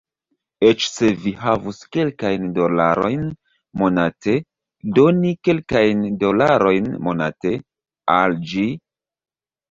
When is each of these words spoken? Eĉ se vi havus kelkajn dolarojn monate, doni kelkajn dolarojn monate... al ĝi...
Eĉ 0.67 0.83
se 0.91 1.07
vi 1.23 1.31
havus 1.41 1.81
kelkajn 1.95 2.47
dolarojn 2.55 3.27
monate, 3.81 4.33
doni 4.95 5.33
kelkajn 5.49 6.01
dolarojn 6.23 6.89
monate... 7.09 7.53
al 8.15 8.35
ĝi... 8.53 8.65